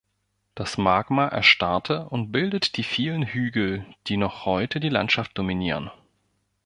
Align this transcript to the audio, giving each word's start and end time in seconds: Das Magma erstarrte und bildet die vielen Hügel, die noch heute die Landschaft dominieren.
Das 0.55 0.79
Magma 0.79 1.27
erstarrte 1.27 2.09
und 2.09 2.31
bildet 2.31 2.75
die 2.77 2.83
vielen 2.83 3.23
Hügel, 3.23 3.85
die 4.07 4.17
noch 4.17 4.45
heute 4.47 4.79
die 4.79 4.89
Landschaft 4.89 5.37
dominieren. 5.37 5.91